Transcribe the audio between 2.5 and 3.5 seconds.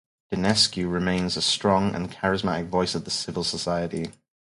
voice of the civil